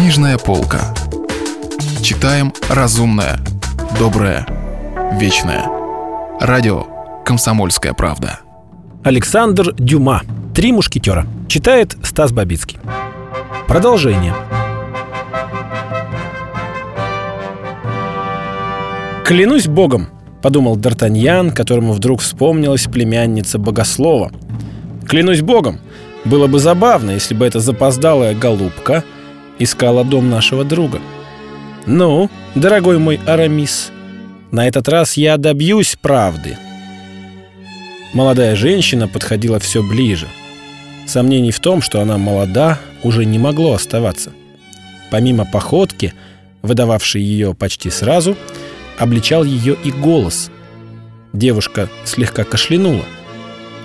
[0.00, 0.94] Книжная полка.
[2.02, 3.38] Читаем разумное,
[3.98, 4.46] доброе,
[5.20, 5.66] вечное.
[6.40, 6.86] Радио
[7.22, 8.40] «Комсомольская правда».
[9.04, 10.22] Александр Дюма.
[10.54, 11.26] «Три мушкетера».
[11.48, 12.78] Читает Стас Бабицкий.
[13.68, 14.34] Продолжение.
[19.26, 20.08] «Клянусь богом»,—
[20.42, 24.32] подумал Д'Артаньян, которому вдруг вспомнилась племянница богослова.
[25.06, 25.78] «Клянусь богом,
[26.24, 29.04] было бы забавно, если бы эта запоздалая голубка
[29.60, 31.00] искала дом нашего друга.
[31.86, 33.92] Ну, дорогой мой Арамис,
[34.50, 36.58] на этот раз я добьюсь правды».
[38.12, 40.26] Молодая женщина подходила все ближе.
[41.06, 44.32] Сомнений в том, что она молода, уже не могло оставаться.
[45.12, 46.12] Помимо походки,
[46.62, 48.36] выдававшей ее почти сразу,—
[49.00, 50.50] обличал ее и голос.
[51.32, 53.04] Девушка слегка кашлянула.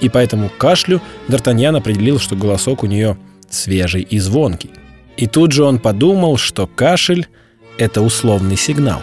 [0.00, 3.16] И по этому кашлю Д'Артаньян определил, что голосок у нее
[3.48, 4.70] свежий и звонкий.
[5.16, 7.28] И тут же он подумал, что кашель—
[7.78, 9.02] это условный сигнал.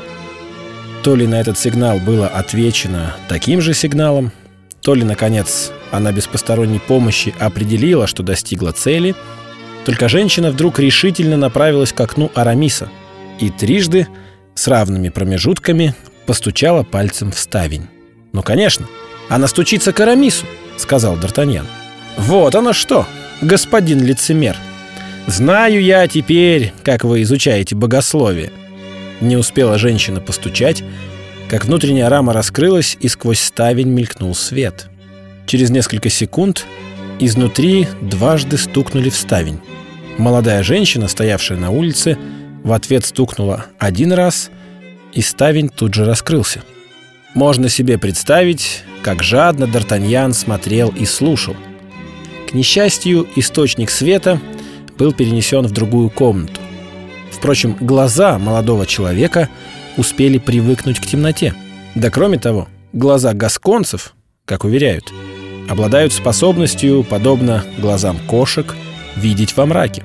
[1.04, 4.32] То ли на этот сигнал было отвечено таким же сигналом,
[4.82, 9.16] то ли, наконец, она без посторонней помощи определила, что достигла цели,
[9.86, 12.90] только женщина вдруг решительно направилась к окну Арамиса
[13.40, 14.08] и трижды
[14.54, 17.88] с равными промежутками постучала пальцем в ставень.
[18.32, 18.88] «Ну, конечно,
[19.30, 20.46] она стучится к Арамису»,—
[20.78, 21.66] сказал Д'Артаньян.
[22.18, 23.08] «Вот оно что,
[23.42, 24.56] господин лицемер.
[25.28, 28.52] Знаю я теперь, как вы изучаете богословие».
[29.22, 30.84] Не успела женщина постучать,
[31.48, 34.88] как внутренняя рама раскрылась, и сквозь ставень мелькнул свет.
[35.46, 36.66] Через несколько секунд
[37.20, 39.60] изнутри дважды стукнули в ставень.
[40.18, 42.18] Молодая женщина, стоявшая на улице,
[42.64, 44.50] в ответ стукнула один раз,
[45.14, 46.64] и ставень тут же раскрылся.
[47.34, 51.56] Можно себе представить, как жадно Д'Артаньян смотрел и слушал.
[52.50, 54.40] К несчастью, источник света
[55.02, 56.62] был перенесен в другую комнату.
[57.32, 59.50] Впрочем, глаза молодого человека
[59.98, 61.56] успели привыкнуть к темноте.
[61.96, 64.14] Да кроме того, глаза гасконцев,
[64.46, 65.12] как уверяют,
[65.68, 68.76] обладают способностью, подобно глазам кошек,
[69.16, 70.04] видеть во мраке.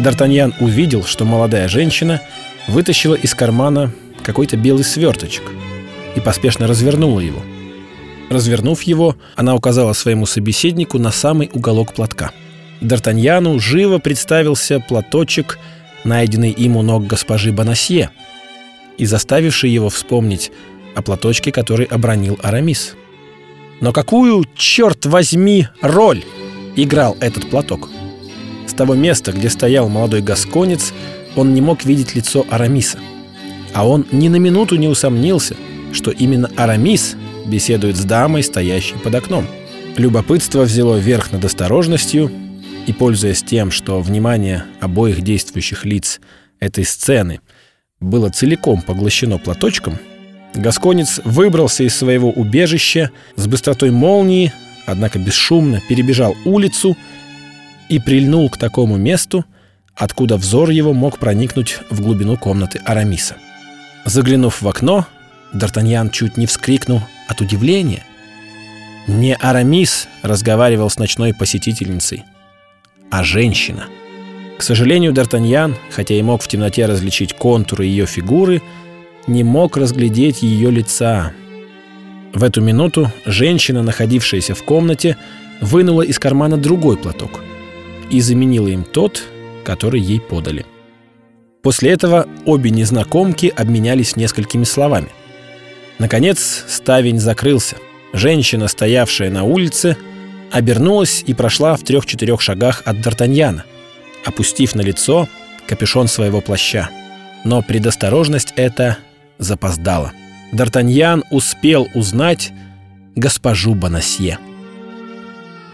[0.00, 2.20] Д'Артаньян увидел, что молодая женщина
[2.66, 3.92] вытащила из кармана
[4.24, 5.44] какой-то белый сверточек
[6.16, 7.42] и поспешно развернула его.
[8.28, 12.32] Развернув его, она указала своему собеседнику на самый уголок платка.
[12.80, 15.58] Д'Артаньяну живо представился платочек,
[16.04, 18.10] найденный им у ног госпожи Бонасье,
[18.96, 20.50] и заставивший его вспомнить
[20.94, 22.94] о платочке, который обронил Арамис.
[23.80, 26.24] Но какую, черт возьми, роль
[26.76, 27.88] играл этот платок?
[28.66, 30.92] С того места, где стоял молодой гасконец,
[31.36, 32.98] он не мог видеть лицо Арамиса.
[33.72, 35.56] А он ни на минуту не усомнился,
[35.92, 37.16] что именно Арамис
[37.46, 39.46] беседует с дамой, стоящей под окном.
[39.96, 42.30] Любопытство взяло верх над осторожностью,
[42.86, 46.20] и, пользуясь тем, что внимание обоих действующих лиц
[46.58, 47.40] этой сцены
[48.00, 49.98] было целиком поглощено платочком,
[50.54, 54.52] Гасконец выбрался из своего убежища с быстротой молнии,
[54.86, 56.96] однако бесшумно перебежал улицу
[57.88, 59.44] и прильнул к такому месту,
[59.94, 63.36] откуда взор его мог проникнуть в глубину комнаты Арамиса.
[64.04, 65.06] Заглянув в окно,
[65.52, 68.04] Д'Артаньян чуть не вскрикнул от удивления.
[69.06, 72.24] Не Арамис разговаривал с ночной посетительницей,
[73.10, 73.86] а женщина.
[74.58, 78.62] К сожалению, Д'Артаньян, хотя и мог в темноте различить контуры ее фигуры,
[79.26, 81.32] не мог разглядеть ее лица.
[82.32, 85.16] В эту минуту женщина, находившаяся в комнате,
[85.60, 87.40] вынула из кармана другой платок—
[88.10, 89.22] и заменила им тот,
[89.64, 90.66] который ей подали.
[91.62, 95.08] После этого обе незнакомки обменялись несколькими словами.
[95.98, 97.76] Наконец ставень закрылся.
[98.12, 99.96] Женщина, стоявшая на улице,
[100.50, 103.62] обернулась и прошла в трех-четырех шагах от Д'Артаньяна,
[104.24, 105.28] опустив на лицо
[105.66, 106.90] капюшон своего плаща.
[107.44, 108.98] Но предосторожность эта
[109.38, 110.12] запоздала.
[110.52, 112.52] Д'Артаньян успел узнать
[113.14, 114.38] госпожу Бонасье.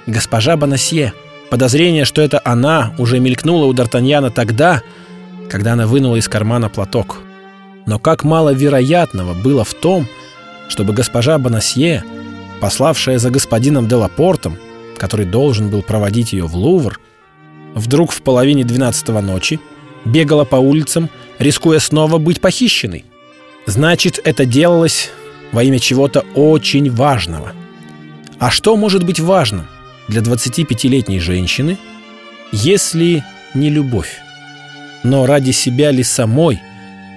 [0.06, 1.12] «Госпожа Бонасье»,
[1.50, 4.82] Подозрение, что это она, уже мелькнуло у Д'Артаньяна тогда,
[5.48, 7.18] когда она вынула из кармана платок.
[7.86, 10.08] Но как мало вероятного было в том,
[10.68, 12.02] чтобы госпожа Бонасье,
[12.60, 14.58] пославшая за господином Делапортом,
[14.98, 17.00] который должен был проводить ее в Лувр,
[17.74, 19.60] вдруг в половине двенадцатого ночи
[20.04, 23.04] бегала по улицам, рискуя снова быть похищенной.
[23.66, 25.10] Значит, это делалось
[25.52, 27.52] во имя чего-то очень важного.
[28.38, 29.66] А что может быть важным?
[30.08, 31.78] для 25-летней женщины,
[32.52, 34.18] если не любовь?
[35.02, 36.60] Но ради себя ли самой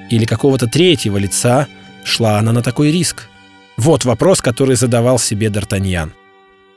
[0.10, 1.68] или какого-то третьего лица
[2.04, 3.28] шла она на такой риск?
[3.78, 6.12] Вот вопрос, который задавал себе Д'Артаньян.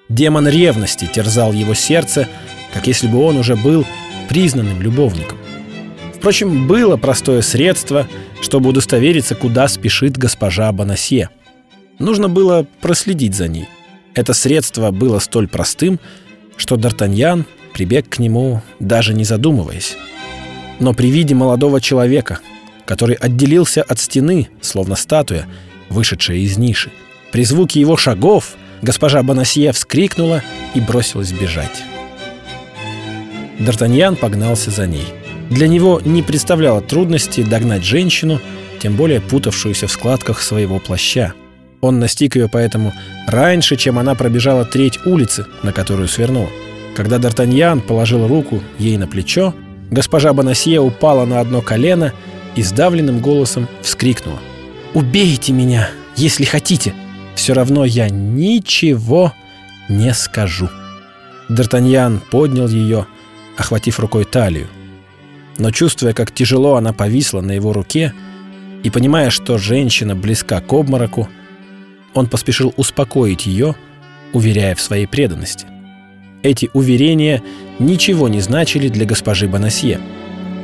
[0.09, 2.29] Демон ревности терзал его сердце,
[2.73, 3.87] как если бы он уже был
[4.29, 5.39] признанным любовником.
[6.15, 8.07] Впрочем, было простое средство,
[8.41, 11.31] чтобы удостовериться, куда спешит госпожа Бонасье.
[11.99, 13.69] Нужно было проследить за ней.
[14.15, 15.99] Это средство было столь простым,
[16.57, 19.97] что Д'Артаньян прибег к нему, даже не задумываясь.
[20.79, 22.41] Но при виде молодого человека,
[22.85, 25.47] который отделился от стены, словно статуя,
[25.89, 26.91] вышедшая из ниши,
[27.31, 30.43] при звуке его шагов госпожа Бонасье вскрикнула
[30.75, 31.82] и бросилась бежать.
[33.58, 35.06] Д'Артаньян погнался за ней–
[35.52, 38.40] для него не представляло трудности догнать женщину,
[38.81, 41.34] тем более путавшуюся в складках своего плаща.
[41.82, 42.94] Он настиг ее поэтому
[43.29, 46.49] раньше, чем она пробежала треть улицы, на которую свернула.
[46.96, 49.55] Когда Д'Артаньян положил руку ей на плечо,
[49.90, 52.14] госпожа Бонасье упала на одно колено
[52.56, 54.38] и сдавленным голосом вскрикнула.
[54.94, 56.94] «Убейте меня, если хотите!
[57.34, 59.32] Все равно я ничего
[59.88, 60.69] не скажу!»
[61.49, 63.06] Д'Артаньян поднял ее,
[63.56, 64.69] охватив рукой талию
[65.58, 68.12] но чувствуя, как тяжело она повисла на его руке,
[68.82, 71.29] и понимая, что женщина близка к обмороку,
[72.14, 73.75] он поспешил успокоить ее,
[74.32, 75.67] уверяя в своей преданности.
[76.43, 77.43] Эти уверения
[77.79, 80.00] ничего не значили для госпожи Бонасье.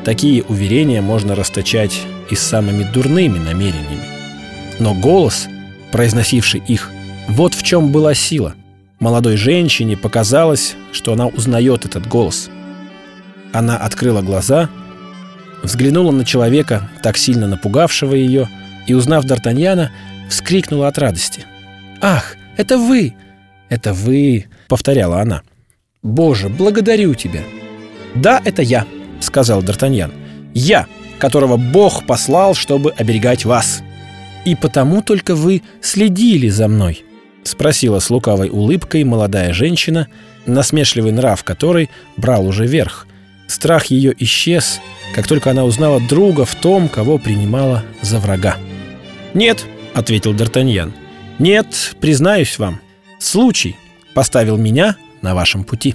[0.05, 2.01] Такие уверения можно расточать
[2.31, 4.03] и с самыми дурными намерениями.
[4.81, 5.47] Но голос,
[5.93, 6.91] произносивший их,
[7.29, 8.55] вот в чем была сила.
[9.01, 12.51] Молодой женщине показалось, что она узнает этот голос.
[13.53, 14.69] Она открыла глаза
[15.63, 18.49] взглянула на человека, так сильно напугавшего ее,
[18.87, 19.89] и, узнав Д'Артаньяна,
[20.29, 21.45] вскрикнула от радости.
[22.01, 23.15] «Ах, это вы!
[23.69, 25.43] Это вы!»— повторяла она.
[26.03, 27.43] «Боже, благодарю тебя!»
[28.15, 28.87] «Да, это я»,—
[29.21, 30.13] сказал Д'Артаньян.
[30.55, 30.87] «Я,
[31.19, 33.83] которого Бог послал, чтобы оберегать вас».
[34.45, 37.05] «И потому только вы следили за мной»,—
[37.43, 40.09] спросила с лукавой улыбкой молодая женщина,
[40.47, 43.07] насмешливый нрав которой брал уже верх.
[43.47, 44.81] Страх ее исчез,
[45.15, 48.57] как только она узнала друга в том, кого принимала за врага.
[49.35, 49.65] «Нет»,—
[49.95, 50.93] ответил Д'Артаньян,—
[51.39, 52.81] «нет, признаюсь вам,
[53.19, 53.77] случай
[54.15, 55.95] поставил меня на вашем пути».